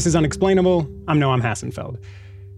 [0.00, 0.88] This is Unexplainable.
[1.08, 2.02] I'm Noam Hassenfeld.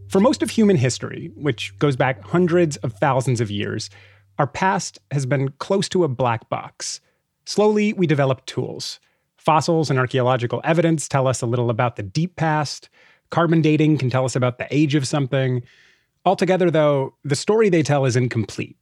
[0.07, 3.91] For most of human history, which goes back hundreds of thousands of years,
[4.39, 7.01] our past has been close to a black box.
[7.45, 9.01] Slowly, we developed tools.
[9.39, 12.89] Fossils and archaeological evidence tell us a little about the deep past.
[13.31, 15.65] Carbon dating can tell us about the age of something.
[16.25, 18.77] Altogether, though, the story they tell is incomplete.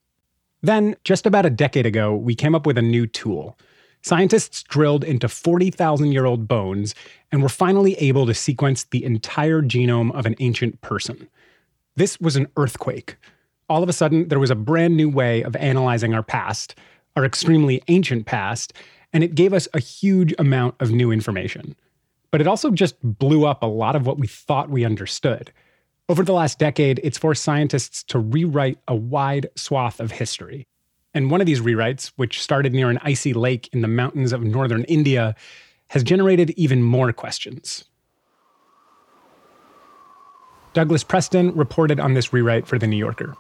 [0.61, 3.56] Then, just about a decade ago, we came up with a new tool
[4.03, 6.95] Scientists drilled into 40,000 year old bones
[7.31, 11.29] and were finally able to sequence the entire genome of an ancient person.
[11.97, 13.17] This was an earthquake.
[13.69, 16.75] All of a sudden, there was a brand new way of analyzing our past,
[17.15, 18.73] our extremely ancient past,
[19.12, 21.77] and it gave us a huge amount of new information.
[22.31, 25.53] But it also just blew up a lot of what we thought we understood.
[26.09, 30.67] Over the last decade, it's forced scientists to rewrite a wide swath of history.
[31.12, 34.42] And one of these rewrites, which started near an icy lake in the mountains of
[34.42, 35.34] northern India,
[35.89, 37.84] has generated even more questions.
[40.72, 43.34] Douglas Preston reported on this rewrite for The New Yorker.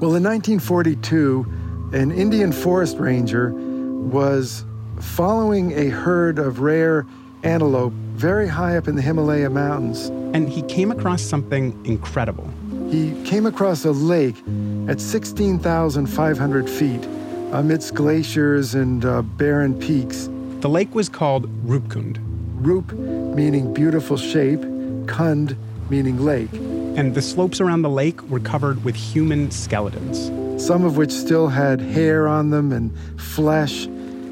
[0.00, 1.46] Well, in 1942,
[1.92, 4.64] an Indian forest ranger was
[4.98, 7.06] following a herd of rare
[7.42, 10.06] antelope very high up in the Himalaya mountains.
[10.34, 12.50] And he came across something incredible
[12.92, 14.36] he came across a lake
[14.86, 17.02] at 16,500 feet
[17.52, 20.28] amidst glaciers and uh, barren peaks.
[20.60, 22.18] The lake was called Rupkund.
[22.56, 24.60] Rup meaning beautiful shape,
[25.06, 25.56] Kund
[25.88, 26.52] meaning lake.
[26.52, 30.30] And the slopes around the lake were covered with human skeletons.
[30.62, 33.86] Some of which still had hair on them and flesh.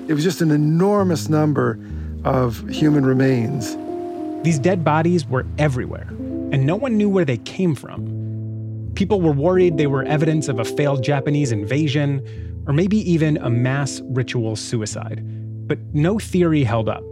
[0.06, 1.78] It was just an enormous number
[2.24, 3.74] of human remains.
[4.44, 6.08] These dead bodies were everywhere,
[6.52, 8.29] and no one knew where they came from.
[8.94, 13.50] People were worried they were evidence of a failed Japanese invasion, or maybe even a
[13.50, 15.22] mass ritual suicide.
[15.66, 17.02] But no theory held up.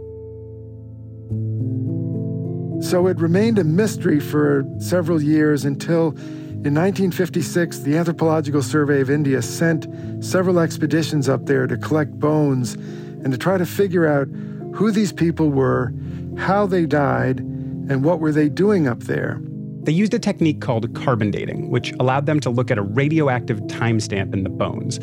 [2.81, 6.15] So it remained a mystery for several years until
[6.59, 9.87] in 1956, the Anthropological Survey of India sent
[10.21, 14.27] several expeditions up there to collect bones and to try to figure out
[14.75, 15.93] who these people were,
[16.37, 19.41] how they died, and what were they doing up there.
[19.83, 23.59] They used a technique called carbon dating, which allowed them to look at a radioactive
[23.61, 24.99] timestamp in the bones.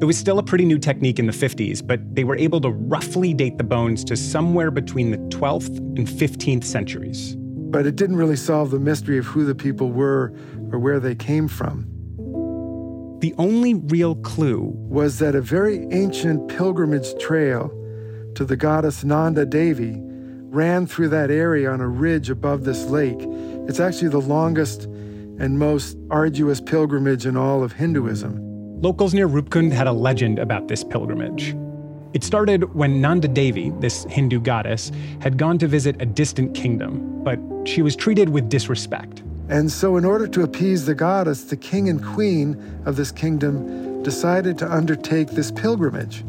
[0.00, 2.70] It was still a pretty new technique in the 50s, but they were able to
[2.70, 7.36] roughly date the bones to somewhere between the 12th and 15th centuries.
[7.36, 10.32] But it didn't really solve the mystery of who the people were
[10.72, 11.86] or where they came from.
[13.20, 17.68] The only real clue was that a very ancient pilgrimage trail
[18.34, 20.00] to the goddess Nanda Devi
[20.52, 23.20] ran through that area on a ridge above this lake
[23.68, 24.84] it's actually the longest
[25.38, 28.80] and most arduous pilgrimage in all of Hinduism.
[28.82, 31.54] Locals near Rupkund had a legend about this pilgrimage.
[32.12, 34.90] It started when Nanda Devi, this Hindu goddess,
[35.20, 39.22] had gone to visit a distant kingdom, but she was treated with disrespect.
[39.48, 44.02] And so, in order to appease the goddess, the king and queen of this kingdom
[44.02, 46.24] decided to undertake this pilgrimage.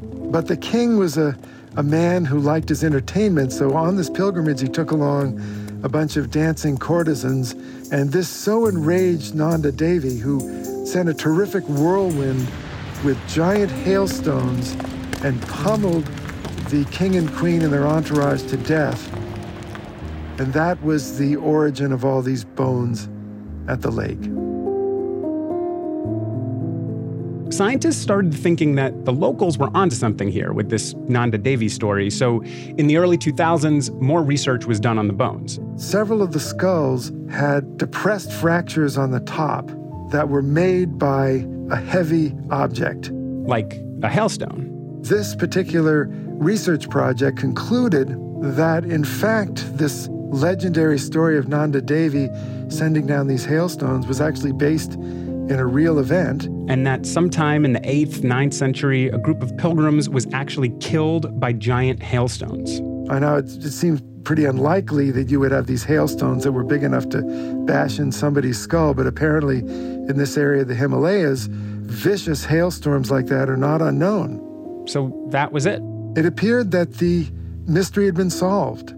[0.00, 1.36] But the king was a,
[1.76, 5.38] a man who liked his entertainment, so on this pilgrimage, he took along
[5.84, 7.52] a bunch of dancing courtesans,
[7.92, 12.48] and this so enraged Nanda Devi, who sent a terrific whirlwind
[13.04, 14.72] with giant hailstones
[15.22, 16.06] and pummeled
[16.70, 19.12] the king and queen and their entourage to death.
[20.38, 23.10] And that was the origin of all these bones
[23.68, 24.53] at the lake.
[27.54, 32.10] Scientists started thinking that the locals were onto something here with this Nanda Devi story,
[32.10, 35.60] so in the early 2000s, more research was done on the bones.
[35.76, 39.68] Several of the skulls had depressed fractures on the top
[40.10, 43.12] that were made by a heavy object.
[43.12, 45.00] Like a hailstone.
[45.02, 48.16] This particular research project concluded
[48.56, 52.28] that, in fact, this legendary story of Nanda Devi
[52.68, 54.98] sending down these hailstones was actually based
[55.50, 56.44] in a real event.
[56.68, 61.38] And that sometime in the 8th, 9th century, a group of pilgrims was actually killed
[61.38, 62.80] by giant hailstones.
[63.10, 66.64] I know it, it seems pretty unlikely that you would have these hailstones that were
[66.64, 67.22] big enough to
[67.66, 73.26] bash in somebody's skull, but apparently in this area of the Himalayas, vicious hailstorms like
[73.26, 74.86] that are not unknown.
[74.88, 75.82] So that was it.
[76.16, 77.28] It appeared that the
[77.66, 78.94] mystery had been solved.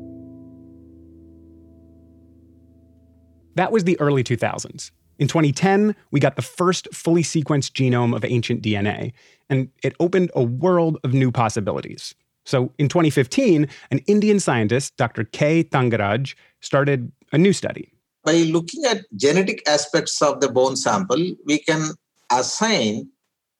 [3.56, 4.90] That was the early 2000s.
[5.18, 9.12] In 2010, we got the first fully sequenced genome of ancient DNA,
[9.48, 12.14] and it opened a world of new possibilities.
[12.44, 15.24] So in 2015, an Indian scientist, Dr.
[15.24, 15.64] K.
[15.64, 17.92] Thangaraj, started a new study.
[18.24, 21.92] By looking at genetic aspects of the bone sample, we can
[22.30, 23.08] assign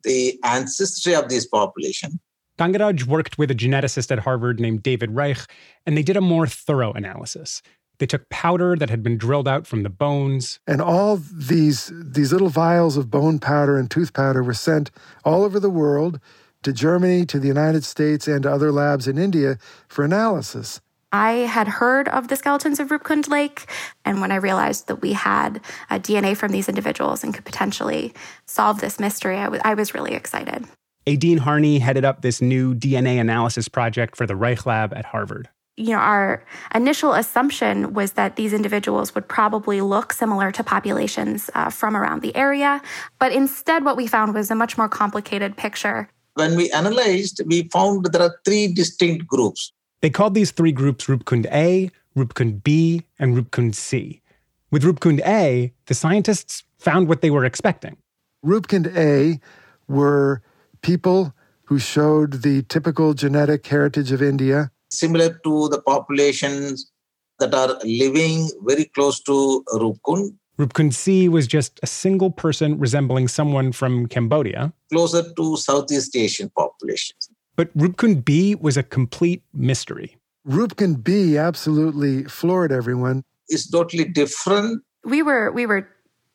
[0.03, 2.21] the ancestry of this population.
[2.59, 5.39] Thangaraj worked with a geneticist at Harvard named David Reich,
[5.85, 7.63] and they did a more thorough analysis.
[7.99, 10.61] They took powder that had been drilled out from the bones.
[10.67, 14.91] And all these, these little vials of bone powder and tooth powder were sent
[15.25, 16.21] all over the world
[16.63, 19.59] to Germany, to the United States, and to other labs in India
[19.89, 20.81] for analysis.
[21.13, 23.67] I had heard of the skeletons of Roopkund Lake,
[24.05, 28.13] and when I realized that we had uh, DNA from these individuals and could potentially
[28.47, 30.67] solve this mystery, I, w- I was really excited.
[31.07, 35.49] Éadaoin Harney headed up this new DNA analysis project for the Reich Lab at Harvard
[35.77, 36.43] you know, our
[36.75, 42.23] initial assumption was that these individuals would probably look similar to populations uh, from around
[42.23, 42.81] the area.
[43.19, 46.09] But instead, what we found was a much more complicated picture.
[46.35, 49.73] When we analyzed, we found there are three distinct groups.
[50.01, 54.23] They called these three groups Rupkund A, Rupkund B, and Rupkund C.
[54.71, 57.97] With Rupkund A, the scientists found what they were expecting.
[58.45, 59.41] Rupkund A
[59.89, 60.43] were
[60.83, 61.35] people
[61.65, 66.91] who showed the typical genetic heritage of India similar to the populations
[67.39, 70.35] that are living very close to Roopkund.
[70.59, 74.73] Roopkund C was just a single person resembling someone from Cambodia.
[74.91, 77.29] Closer to Southeast Asian populations.
[77.57, 80.17] But Roopkund B was a complete mystery.
[80.49, 83.25] Roopkund B absolutely floored everyone.
[83.49, 84.83] It's totally different.
[85.05, 85.89] We were we were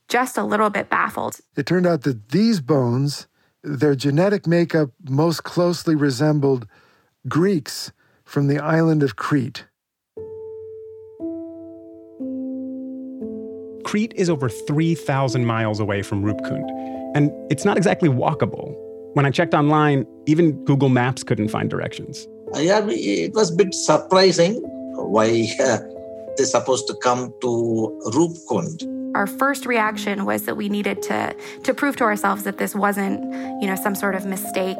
[0.07, 1.37] just a little bit baffled.
[1.55, 3.27] It turned out that these bones,
[3.63, 6.67] their genetic makeup most closely resembled
[7.27, 7.91] Greeks
[8.31, 9.65] from the island of Crete.
[13.83, 16.65] Crete is over 3,000 miles away from Rupkund,
[17.13, 18.73] and it's not exactly walkable.
[19.15, 22.25] When I checked online, even Google Maps couldn't find directions.
[22.55, 24.61] Yeah, it was a bit surprising
[24.95, 25.79] why uh,
[26.37, 28.87] they're supposed to come to Rupkund.
[29.13, 33.21] Our first reaction was that we needed to to prove to ourselves that this wasn't,
[33.61, 34.77] you know, some sort of mistake.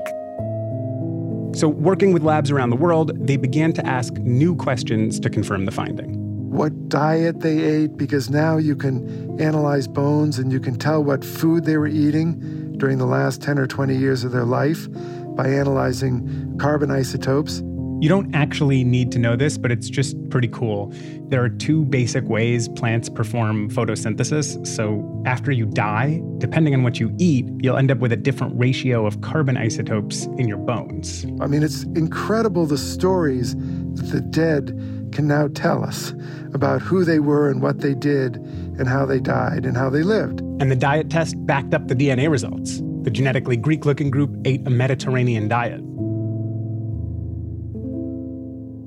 [1.54, 5.66] So, working with labs around the world, they began to ask new questions to confirm
[5.66, 6.16] the finding.
[6.50, 11.26] What diet they ate, because now you can analyze bones and you can tell what
[11.26, 14.88] food they were eating during the last 10 or 20 years of their life
[15.36, 17.62] by analyzing carbon isotopes.
[18.02, 20.92] You don't actually need to know this, but it's just pretty cool.
[21.30, 24.66] There are two basic ways plants perform photosynthesis.
[24.66, 28.60] So, after you die, depending on what you eat, you'll end up with a different
[28.60, 31.28] ratio of carbon isotopes in your bones.
[31.42, 34.70] I mean, it's incredible the stories that the dead
[35.12, 36.12] can now tell us
[36.56, 40.02] about who they were and what they did and how they died and how they
[40.02, 40.40] lived.
[40.60, 42.82] And the diet test backed up the DNA results.
[43.04, 45.82] The genetically Greek looking group ate a Mediterranean diet.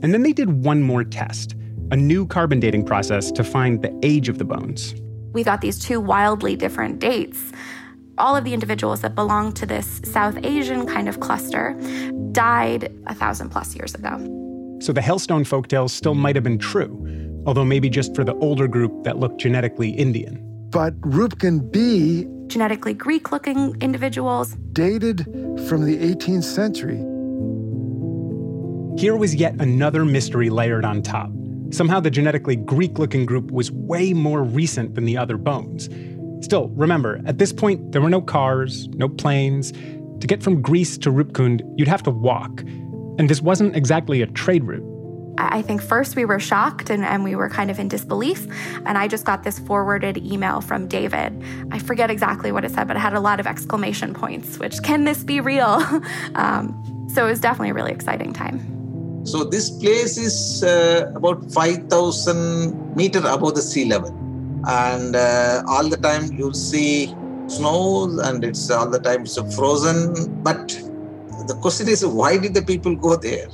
[0.05, 1.57] And then they did one more test
[1.91, 4.95] a new carbon dating process to find the age of the bones.
[5.33, 7.53] We got these two wildly different dates.
[8.19, 11.73] All of the individuals that belong to this South Asian kind of cluster
[12.33, 14.19] died a thousand plus years ago.
[14.81, 18.69] So the Hailstone folktales still might have been true, although maybe just for the older
[18.69, 20.39] group that looked genetically Indian.
[20.71, 25.25] But Roopkund B, genetically Greek looking individuals, dated
[25.67, 27.14] from the 18th century.
[28.97, 31.31] Here was yet another mystery layered on top.
[31.71, 35.89] Somehow the genetically Greek looking group was way more recent than the other bones.
[36.45, 39.73] Still, remember, at this point, there were no cars, no planes.
[39.73, 42.61] To get from Greece to Rupkund, you'd have to walk.
[43.19, 44.89] And this wasn't exactly a trade route.
[45.39, 48.47] I think first we were shocked and, and, we were kind of in disbelief.
[48.87, 51.43] And I just got this forwarded email from David.
[51.73, 54.81] I forget exactly what it said, but it had a lot of exclamation points, which
[54.85, 55.83] can this be real?
[56.37, 58.74] um, so it was definitely a really exciting time.
[59.25, 64.11] So this place is uh, about 5,000 meter above the sea level.
[64.67, 67.07] And uh, all the time you'll see
[67.47, 70.43] snow and it's all the time it's frozen.
[70.43, 70.69] But
[71.49, 73.49] the question is, why did the people go there?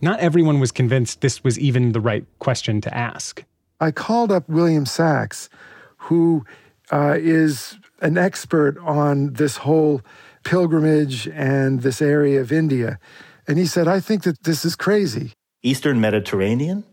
[0.00, 3.44] Not everyone was convinced this was even the right question to ask.
[3.80, 5.48] I called up William Sax,
[5.96, 6.44] who
[6.92, 10.02] uh, is an expert on this whole
[10.44, 12.98] pilgrimage and this area of India.
[13.46, 15.32] And he said, I think that this is crazy.
[15.62, 16.84] Eastern Mediterranean,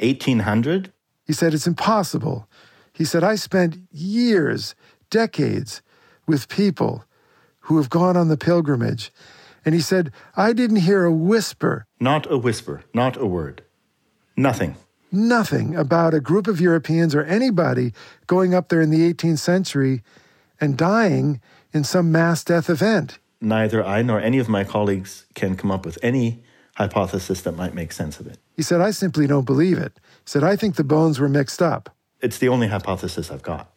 [0.00, 0.92] 1800?
[1.24, 2.48] He said, It's impossible.
[2.92, 4.74] He said, I spent years,
[5.10, 5.82] decades
[6.26, 7.04] with people
[7.60, 9.12] who have gone on the pilgrimage.
[9.64, 11.86] And he said, I didn't hear a whisper.
[11.98, 13.64] Not a whisper, not a word.
[14.36, 14.76] Nothing.
[15.10, 17.92] Nothing about a group of Europeans or anybody
[18.26, 20.02] going up there in the 18th century
[20.60, 21.40] and dying
[21.72, 23.18] in some mass death event.
[23.40, 26.42] Neither I nor any of my colleagues can come up with any
[26.74, 28.38] hypothesis that might make sense of it.
[28.54, 29.92] He said, I simply don't believe it.
[29.96, 31.94] He said, I think the bones were mixed up.
[32.20, 33.70] It's the only hypothesis I've got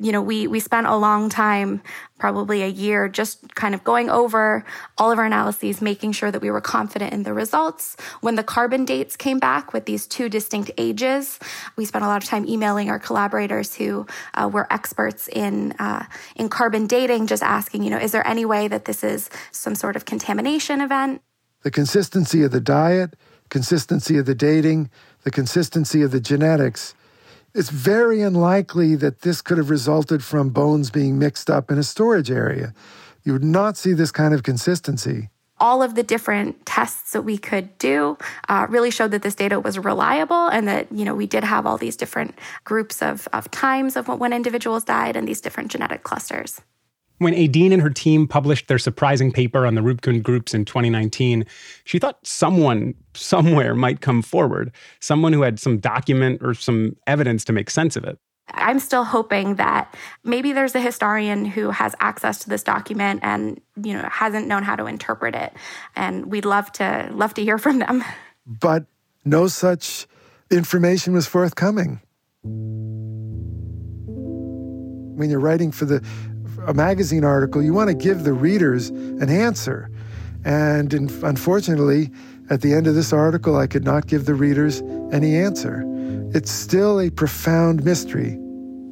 [0.00, 1.80] you know, we we spent a long time,
[2.18, 4.64] probably a year, just kind of going over
[4.98, 7.96] all of our analyses, making sure that we were confident in the results.
[8.20, 11.38] When the carbon dates came back with these two distinct ages,
[11.76, 16.04] we spent a lot of time emailing our collaborators who uh, were experts in uh,
[16.36, 19.74] in carbon dating, just asking, you know, is there any way that this is some
[19.74, 21.22] sort of contamination event?
[21.62, 23.16] The consistency of the diet,
[23.48, 24.90] consistency of the dating,
[25.24, 26.94] the consistency of the genetics
[27.56, 31.82] it's very unlikely that this could have resulted from bones being mixed up in a
[31.82, 32.74] storage area.
[33.24, 35.30] You would not see this kind of consistency.
[35.58, 38.18] All of the different tests that we could do
[38.50, 41.64] uh, really showed that this data was reliable and that, you know, we did have
[41.64, 46.02] all these different groups of, of times of when individuals died and these different genetic
[46.02, 46.60] clusters.
[47.18, 51.46] When Éadaoin and her team published their surprising paper on the Rupkund groups in 2019,
[51.84, 54.70] she thought someone somewhere might come forward,
[55.00, 58.18] someone who had some document or some evidence to make sense of it.
[58.52, 59.94] I'm still hoping that
[60.24, 64.62] maybe there's a historian who has access to this document and you know hasn't known
[64.62, 65.52] how to interpret it
[65.96, 68.04] and we'd love to love to hear from them.
[68.46, 68.86] But
[69.24, 70.06] no such
[70.50, 72.00] information was forthcoming.
[75.16, 76.04] When you're writing for the
[76.66, 79.90] a magazine article, you want to give the readers an answer.
[80.44, 82.10] And in, unfortunately,
[82.50, 84.82] at the end of this article, I could not give the readers
[85.12, 85.84] any answer.
[86.34, 88.38] It's still a profound mystery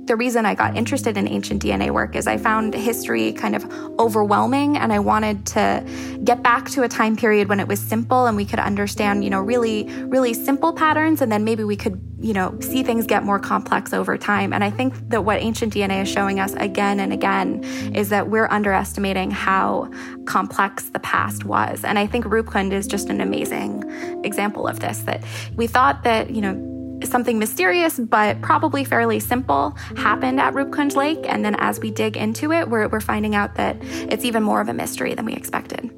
[0.06, 3.64] the reason I got interested in ancient DNA work is I found history kind of
[3.98, 5.84] overwhelming and I wanted to
[6.22, 9.30] get back to a time period when it was simple and we could understand, you
[9.30, 13.22] know, really, really simple patterns and then maybe we could, you know, see things get
[13.22, 14.52] more complex over time.
[14.52, 18.28] And I think that what ancient DNA is showing us again and again is that
[18.28, 19.90] we're underestimating how
[20.26, 21.82] complex the past was.
[21.82, 23.84] And I think Rupkund is just an amazing
[24.22, 25.24] example of this that
[25.56, 26.73] we thought that, you know,
[27.08, 31.24] something mysterious but probably fairly simple happened at Rupkund Lake.
[31.24, 34.60] And then as we dig into it, we're, we're finding out that it's even more
[34.60, 35.90] of a mystery than we expected.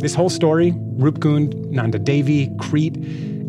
[0.00, 2.96] This whole story, Rupkund, Nanda Devi, Crete,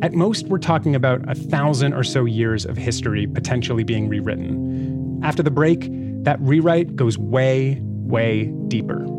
[0.02, 5.20] at most we're talking about a thousand or so years of history potentially being rewritten.
[5.24, 5.90] After the break,
[6.24, 9.19] that rewrite goes way, way deeper.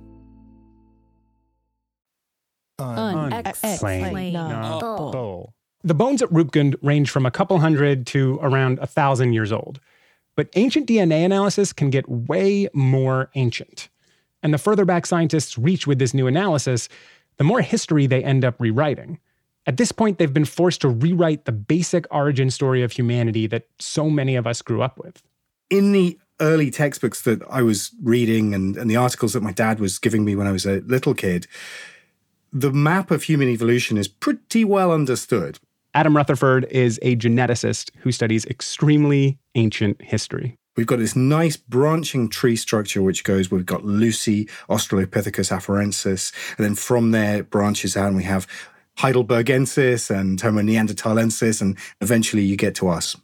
[2.81, 5.53] Unexplainable.
[5.83, 9.79] The bones at Rupkund range from a couple hundred to around a thousand years old.
[10.35, 13.89] But ancient DNA analysis can get way more ancient.
[14.43, 16.87] And the further back scientists reach with this new analysis,
[17.37, 19.19] the more history they end up rewriting.
[19.67, 23.67] At this point, they've been forced to rewrite the basic origin story of humanity that
[23.79, 25.21] so many of us grew up with.
[25.69, 29.79] In the early textbooks that I was reading and, and the articles that my dad
[29.79, 31.45] was giving me when I was a little kid,
[32.51, 35.59] the map of human evolution is pretty well understood.
[35.93, 40.57] Adam Rutherford is a geneticist who studies extremely ancient history.
[40.77, 46.65] We've got this nice branching tree structure, which goes, we've got Lucy, Australopithecus afarensis, and
[46.65, 48.47] then from there it branches out and we have
[48.97, 53.17] Heidelbergensis and Homo neanderthalensis, and eventually you get to us.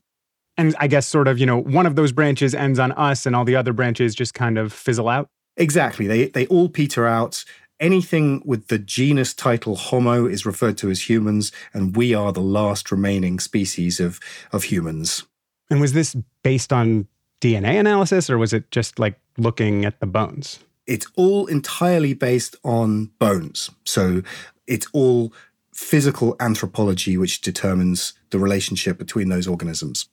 [0.57, 3.35] And I guess sort of, you know, one of those branches ends on us and
[3.35, 5.29] all the other branches just kind of fizzle out.
[5.55, 6.07] Exactly.
[6.07, 7.43] They they all peter out.
[7.79, 12.41] Anything with the genus title Homo is referred to as humans, and we are the
[12.41, 14.19] last remaining species of,
[14.51, 15.23] of humans.
[15.69, 17.07] And was this based on
[17.41, 20.59] DNA analysis or was it just like looking at the bones?
[20.85, 23.69] It's all entirely based on bones.
[23.83, 24.21] So
[24.65, 25.33] it's all
[25.73, 30.09] physical anthropology which determines the relationship between those organisms.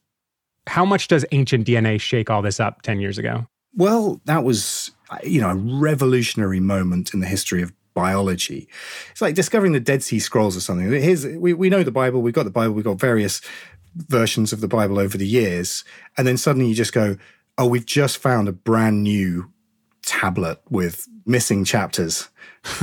[0.66, 3.46] How much does ancient DNA shake all this up 10 years ago?
[3.76, 4.92] Well, that was,
[5.22, 8.68] you know, a revolutionary moment in the history of biology.
[9.12, 10.90] It's like discovering the Dead Sea Scrolls or something.
[10.90, 13.40] Here's we, we know the Bible, we've got the Bible, we've got various
[13.96, 15.84] versions of the Bible over the years,
[16.18, 17.16] and then suddenly you just go,
[17.56, 19.50] oh, we've just found a brand new
[20.04, 22.28] tablet with missing chapters.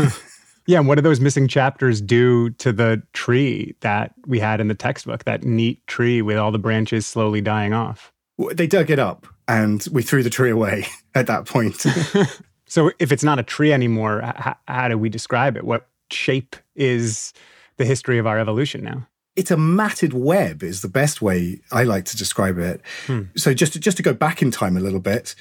[0.66, 4.70] yeah, and what do those missing chapters do to the tree that we had in
[4.70, 8.14] the textbook, that neat tree with all the branches slowly dying off?
[8.54, 11.86] They dug it up and we threw the tree away at that point.
[12.68, 15.66] so if it's not a tree anymore, how, how do we describe it?
[15.66, 17.34] What shape is
[17.76, 19.08] the history of our evolution now?
[19.38, 22.82] it's a matted web is the best way I like to describe it.
[23.08, 23.22] Hmm.
[23.38, 25.36] So just to, just to go back in time a little bit,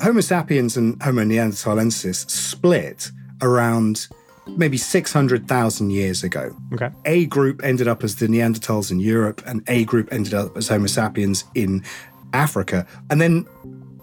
[0.00, 3.10] Homo sapiens and Homo neanderthalensis split
[3.42, 4.06] around
[4.46, 6.56] maybe 600,000 years ago.
[6.72, 6.88] Okay.
[7.04, 10.68] A group ended up as the Neanderthals in Europe and A group ended up as
[10.68, 11.82] Homo sapiens in
[12.32, 12.86] Africa.
[13.10, 13.46] And then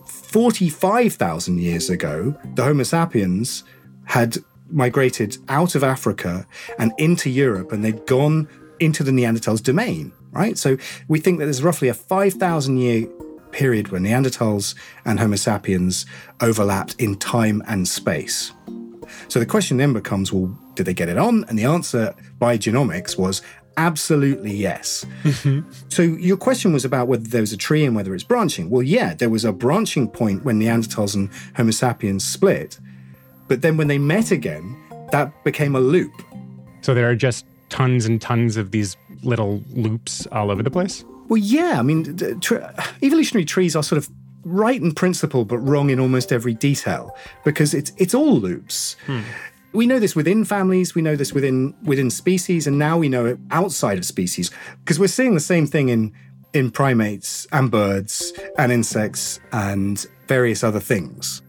[0.06, 3.64] 45,000 years ago, the Homo sapiens
[4.06, 4.38] had
[4.70, 6.48] migrated out of Africa
[6.80, 8.48] and into Europe and they'd gone
[8.80, 10.58] into the Neanderthals' domain, right?
[10.58, 10.78] So
[11.08, 13.08] we think that there's roughly a 5,000 year
[13.52, 14.76] period where Neanderthals
[15.06, 16.06] and Homo sapiens
[16.42, 18.52] overlapped in time and space.
[19.28, 21.46] So the question then becomes well, did they get it on?
[21.46, 23.42] And the answer by genomics was
[23.78, 25.06] absolutely yes.
[25.24, 25.70] Mm-hmm.
[25.90, 28.70] So your question was about whether there was a tree and whether it's branching.
[28.70, 32.80] Well, yeah, there was a branching point when Neanderthals and Homo sapiens split.
[33.48, 34.76] But then when they met again,
[35.12, 36.14] that became a loop.
[36.82, 41.04] So there are just tons and tons of these little loops all over the place?
[41.28, 41.80] Well, yeah.
[41.80, 42.18] I mean,
[43.02, 44.10] evolutionary trees are sort of
[44.44, 48.96] right in principle, but wrong in almost every detail because it's it's all loops.
[49.06, 49.22] Hmm.
[49.74, 53.26] We know this within families, we know this within within species, and now we know
[53.26, 56.14] it outside of species because we're seeing the same thing in
[56.54, 61.42] in primates and birds and insects and various other things.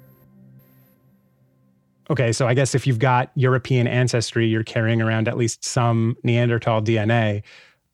[2.10, 6.16] Okay, so I guess if you've got European ancestry, you're carrying around at least some
[6.22, 7.42] Neanderthal DNA.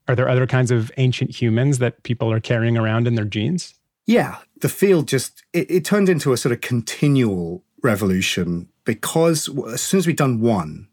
[0.07, 3.73] Are there other kinds of ancient humans that people are carrying around in their genes?
[4.05, 9.81] Yeah, the field just it, it turned into a sort of continual revolution because as
[9.81, 10.87] soon as we'd done one,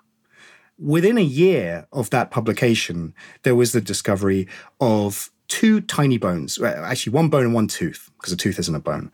[0.78, 4.46] within a year of that publication, there was the discovery
[4.80, 8.80] of two tiny bones, actually one bone and one tooth, because a tooth isn't a
[8.80, 9.10] bone.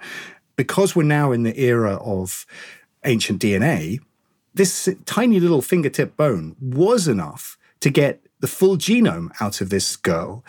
[0.57, 2.47] Because we're now in the era of
[3.05, 4.01] ancient DNA,
[4.55, 9.97] this tiny little fingertip bone was enough to get the full genome out of this
[9.97, 10.45] girl.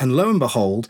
[0.00, 0.88] And lo and behold,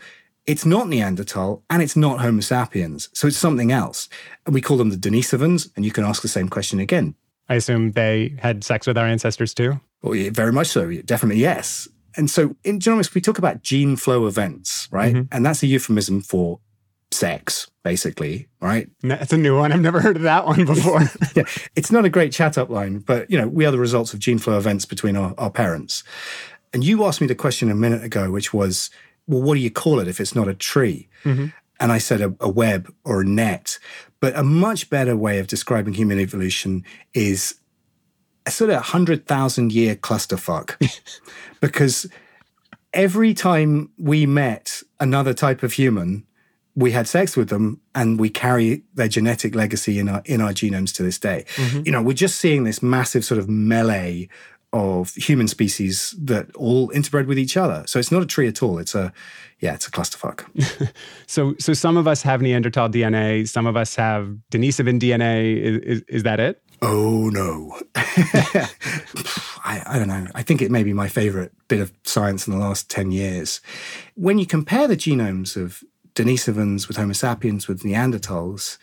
[0.49, 3.07] it's not Neanderthal and it's not Homo sapiens.
[3.13, 4.09] So it's something else.
[4.47, 5.69] And we call them the Denisovans.
[5.75, 7.13] And you can ask the same question again.
[7.47, 9.79] I assume they had sex with our ancestors too?
[10.01, 10.91] Well, yeah, very much so.
[11.03, 11.87] Definitely, yes.
[12.17, 15.13] And so in genomics, we talk about gene flow events, right?
[15.13, 15.35] Mm-hmm.
[15.35, 16.59] And that's a euphemism for
[17.11, 18.89] sex, basically, right?
[19.03, 19.71] That's a new one.
[19.71, 21.01] I've never heard of that one before.
[21.35, 21.43] yeah,
[21.75, 24.19] it's not a great chat up line, but you know, we are the results of
[24.19, 26.03] gene flow events between our, our parents.
[26.73, 28.89] And you asked me the question a minute ago, which was,
[29.29, 31.07] well, what do you call it if it's not a tree?
[31.23, 31.47] Mm-hmm.
[31.79, 33.77] And I said a, a web or a net.
[34.19, 37.55] But a much better way of describing human evolution is
[38.45, 40.75] a sort of 100,000 year clusterfuck.
[41.61, 42.07] because
[42.91, 46.25] every time we met another type of human,
[46.75, 50.51] we had sex with them and we carry their genetic legacy in our in our
[50.51, 51.45] genomes to this day.
[51.55, 51.81] Mm-hmm.
[51.85, 54.27] You know, we're just seeing this massive sort of melee
[54.71, 57.83] of human species that all interbred with each other.
[57.87, 58.77] So it's not a tree at all.
[58.77, 59.11] It's a
[59.59, 60.45] yeah, it's a clusterfuck.
[61.27, 65.57] so so some of us have Neanderthal DNA, some of us have Denisovan DNA.
[65.57, 66.61] Is, is, is that it?
[66.81, 67.77] Oh no.
[69.65, 70.27] I, I don't know.
[70.33, 73.59] I think it may be my favorite bit of science in the last 10 years.
[74.15, 75.83] When you compare the genomes of
[76.15, 78.77] Denisovans with Homo sapiens with Neanderthals.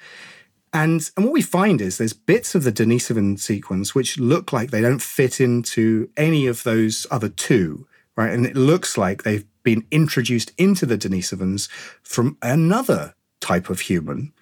[0.77, 4.71] And, and what we find is there's bits of the Denisovan sequence which look like
[4.71, 8.31] they don't fit into any of those other two, right?
[8.31, 11.71] And it looks like they've been introduced into the Denisovans
[12.03, 14.35] from another type of human,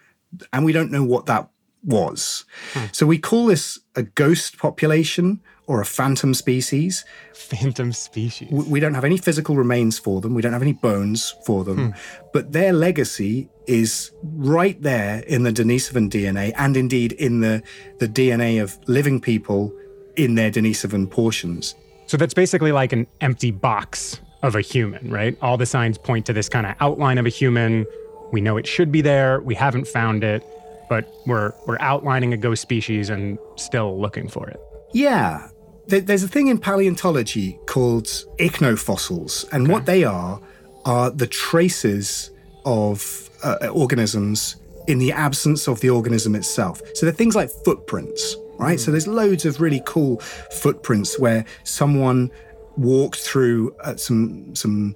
[0.52, 1.48] and we don't know what that
[1.84, 2.44] was.
[2.72, 2.86] Hmm.
[2.90, 7.04] So we call this a ghost population or a phantom species.
[7.32, 8.50] Phantom species.
[8.50, 10.34] We don't have any physical remains for them.
[10.34, 11.92] We don't have any bones for them.
[11.92, 11.98] Hmm.
[12.32, 17.62] But their legacy is right there in the Denisovan DNA and indeed in the,
[17.98, 19.72] the DNA of living people
[20.16, 21.74] in their Denisovan portions.
[22.06, 25.36] So that's basically like an empty box of a human, right?
[25.40, 27.86] All the signs point to this kind of outline of a human.
[28.30, 29.40] We know it should be there.
[29.40, 30.44] We haven't found it,
[30.90, 34.60] but we're we're outlining a ghost species and still looking for it.
[34.92, 35.48] Yeah.
[35.86, 38.06] There's a thing in paleontology called
[38.38, 39.72] ichnofossils, and okay.
[39.72, 40.40] what they are
[40.84, 42.30] are the traces
[42.64, 46.80] of uh, organisms in the absence of the organism itself.
[46.94, 48.78] So they're things like footprints, right?
[48.78, 48.80] Mm.
[48.80, 50.18] So there's loads of really cool
[50.52, 52.30] footprints where someone
[52.76, 54.94] walked through uh, some some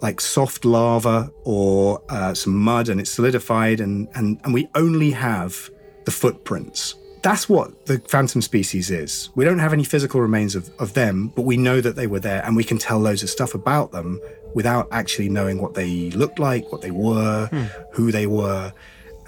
[0.00, 5.10] like soft lava or uh, some mud and it's solidified and, and and we only
[5.10, 5.70] have
[6.04, 10.70] the footprints that's what the phantom species is we don't have any physical remains of,
[10.78, 13.30] of them but we know that they were there and we can tell loads of
[13.30, 14.20] stuff about them
[14.54, 17.64] without actually knowing what they looked like what they were hmm.
[17.92, 18.72] who they were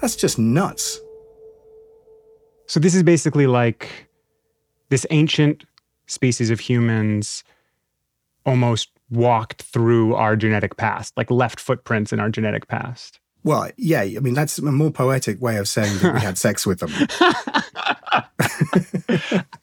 [0.01, 0.99] that's just nuts
[2.67, 4.07] so this is basically like
[4.89, 5.65] this ancient
[6.07, 7.43] species of humans
[8.45, 13.19] almost walked through our genetic past, like left footprints in our genetic past.
[13.43, 16.65] Well, yeah, I mean that's a more poetic way of saying that we had sex
[16.65, 16.91] with them.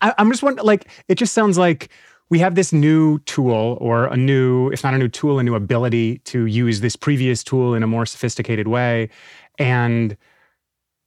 [0.00, 1.88] I, am just wondering, like, it just sounds like
[2.28, 5.54] we have this new tool, or a new, if not a new tool, a new
[5.54, 9.08] ability to use this previous tool in a more sophisticated way,
[9.58, 10.16] and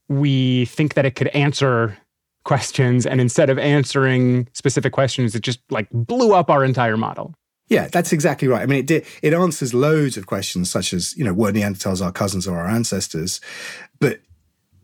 [0.10, 1.98] we think that it could answer
[2.44, 7.36] questions, and instead of answering specific questions, it just like blew up our entire model.
[7.68, 8.62] Yeah, that's exactly right.
[8.62, 12.04] I mean, it did, it answers loads of questions, such as you know, were Neanderthals
[12.04, 13.40] our cousins or our ancestors?
[14.00, 14.20] But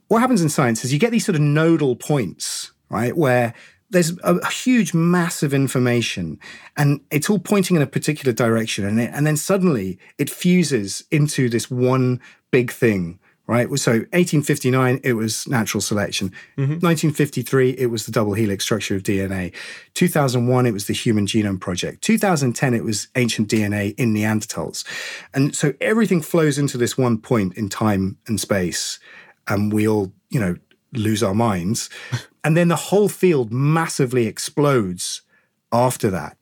[0.07, 3.53] what happens in science is you get these sort of nodal points, right, where
[3.91, 6.39] there's a, huge mass of information,
[6.77, 11.03] and it's all pointing in a particular direction, and it, and then suddenly it fuses
[11.11, 12.19] into this one
[12.51, 13.67] big thing right?
[13.79, 16.29] So 1859, it was natural selection.
[16.55, 16.85] Mm-hmm.
[16.85, 19.55] 1953, it was the double helix structure of DNA.
[19.95, 22.03] 2001, it was the Human Genome Project.
[22.03, 24.85] 2010, it was ancient DNA in Neanderthals.
[25.33, 28.99] And so everything flows into this one point in time and space.
[29.47, 30.55] And we all, you know,
[30.93, 31.89] lose our minds.
[32.43, 35.23] and then the whole field massively explodes
[35.71, 36.37] after that.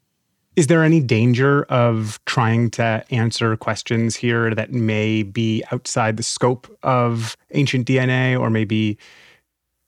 [0.58, 6.24] Is there any danger of trying to answer questions here that may be outside the
[6.24, 8.98] scope of ancient DNA or maybe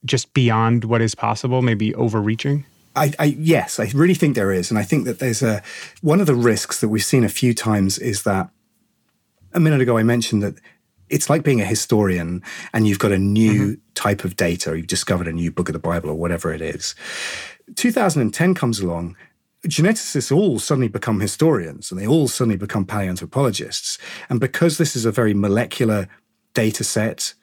[0.05, 2.65] just beyond what is possible, maybe overreaching?
[2.95, 5.63] I, I, yes, I really think there is, and I think that there's a
[6.01, 8.51] one of the risks that we've seen a few times is that
[9.53, 10.53] a minute ago I mentioned that
[11.09, 13.81] it's like being a historian and you've got a new mm-hmm.
[13.95, 16.93] type of data, you've discovered a new book of the Bible or whatever it is.
[17.75, 19.15] 2010 comes along
[19.65, 23.99] geneticists all suddenly become historians and they all suddenly become paleoanthropologists.
[24.29, 26.07] And because this is a very molecular
[26.53, 27.33] data set,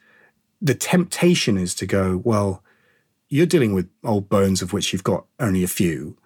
[0.61, 2.63] the temptation is to go, well,
[3.29, 6.17] you're dealing with old bones of which you've got only a few,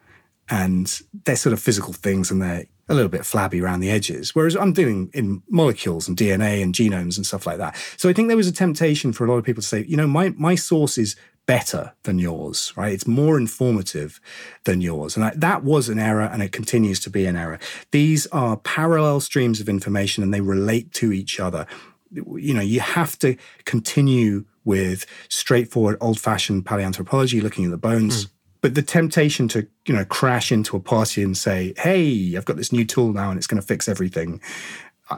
[0.49, 4.35] and they're sort of physical things and they're a little bit flabby around the edges.
[4.35, 7.75] Whereas I'm dealing in molecules and DNA and genomes and stuff like that.
[7.95, 9.95] So I think there was a temptation for a lot of people to say, you
[9.95, 11.15] know, my my source is
[11.51, 12.93] better than yours, right?
[12.93, 14.21] It's more informative
[14.63, 15.17] than yours.
[15.17, 17.59] And I, that was an error and it continues to be an error.
[17.91, 21.67] These are parallel streams of information and they relate to each other.
[22.09, 23.35] You know, you have to
[23.65, 28.27] continue with straightforward old fashioned paleoanthropology, looking at the bones.
[28.27, 28.29] Mm.
[28.61, 32.55] But the temptation to, you know, crash into a party and say, hey, I've got
[32.55, 34.39] this new tool now and it's going to fix everything.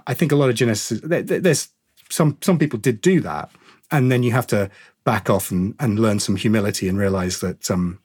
[0.07, 1.69] I think a lot of geneticists, there's
[2.09, 3.51] some, some people did do that.
[3.91, 4.71] And then you have to
[5.03, 7.99] back off and, and learn some humility and realize that um,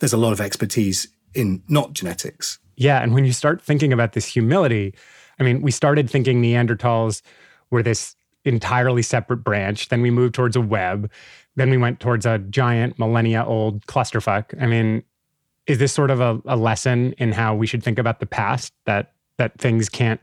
[0.00, 2.58] there's a lot of expertise in not genetics.
[2.76, 3.02] Yeah.
[3.02, 4.94] And when you start thinking about this humility,
[5.38, 7.22] I mean, we started thinking Neanderthals
[7.70, 9.88] were this entirely separate branch.
[9.88, 11.10] Then we moved towards a web.
[11.56, 14.60] Then we went towards a giant millennia old clusterfuck.
[14.62, 15.02] I mean,
[15.66, 18.72] is this sort of a, a lesson in how we should think about the past
[18.84, 20.20] that that things can't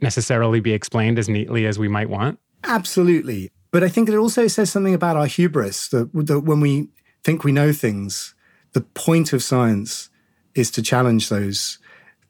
[0.00, 2.38] necessarily be explained as neatly as we might want?
[2.64, 3.50] Absolutely.
[3.72, 6.88] But I think it also says something about our hubris that, that when we
[7.24, 8.34] think we know things,
[8.74, 10.10] the point of science
[10.54, 11.78] is to challenge those.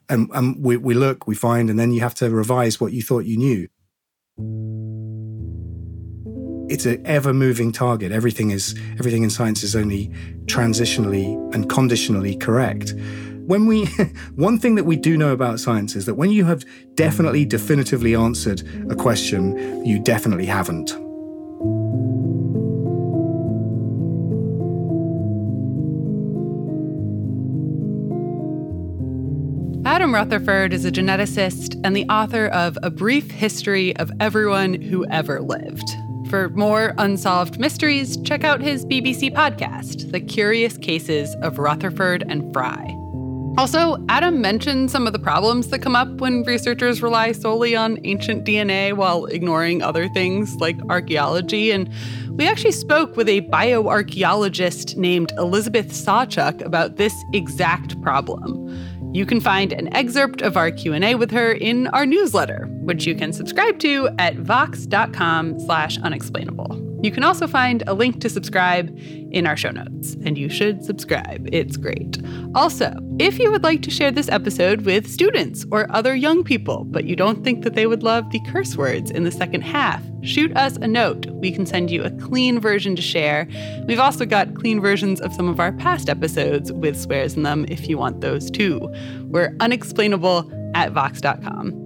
[0.09, 3.03] And, and we, we look, we find, and then you have to revise what you
[3.03, 3.69] thought you knew.
[6.71, 8.13] It's an ever moving target.
[8.13, 10.09] Everything is everything in science is only
[10.47, 12.95] transitionally and conditionally correct.
[13.47, 13.87] When we
[14.37, 18.15] one thing that we do know about science is that when you have definitely definitively
[18.15, 20.97] answered a question, you definitely haven't
[30.13, 35.41] Rutherford is a geneticist and the author of A Brief History of Everyone Who Ever
[35.41, 35.89] Lived.
[36.29, 42.53] For more unsolved mysteries, check out his BBC podcast, The Curious Cases of Rutherford and
[42.53, 42.95] Fry.
[43.57, 47.99] Also, Adam mentioned some of the problems that come up when researchers rely solely on
[48.05, 51.71] ancient DNA while ignoring other things like archaeology.
[51.71, 51.91] And
[52.31, 58.69] we actually spoke with a bioarchaeologist named Elizabeth Sawchuk about this exact problem.
[59.13, 63.15] You can find an excerpt of our Q&A with her in our newsletter, which you
[63.15, 66.92] can subscribe to at vox.com slash unexplainable.
[67.03, 68.97] You can also find a link to subscribe
[69.33, 71.49] in our show notes, and you should subscribe.
[71.53, 72.23] It's great.
[72.55, 76.85] Also, if you would like to share this episode with students or other young people,
[76.85, 80.03] but you don't think that they would love the curse words in the second half,
[80.23, 81.27] shoot us a note.
[81.27, 83.49] We can send you a clean version to share.
[83.87, 87.67] We've also got clean versions of some of our past episodes with swears in them
[87.69, 88.81] if you want those too.
[89.25, 91.82] We're unexplainable at vox.com.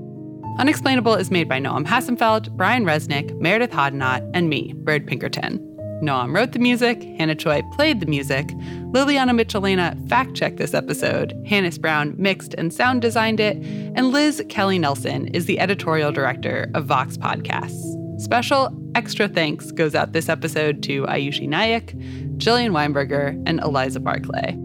[0.59, 5.59] Unexplainable is made by Noam Hassenfeld, Brian Resnick, Meradith Hoddinott, and me, Bird Pinkerton.
[6.03, 8.47] Noam wrote the music, Hannah Choi played the music,
[8.93, 13.59] Liliana Michelena fact checked this episode, Hannis Brown mixed and sound designed it,
[13.97, 17.93] and Liz Kelly Nelson is the editorial director of Vox Podcasts.
[18.19, 21.93] Special extra thanks goes out this episode to Ayushi Nayak,
[22.39, 24.57] Jillian Weinberger, and Eliza Barclay.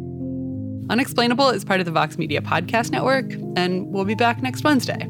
[0.90, 5.10] Unexplainable is part of the Vox Media Podcast Network, and we'll be back next Wednesday.